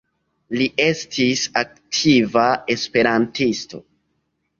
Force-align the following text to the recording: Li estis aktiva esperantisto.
Li 0.59 0.67
estis 0.85 1.43
aktiva 1.61 2.45
esperantisto. 2.77 3.83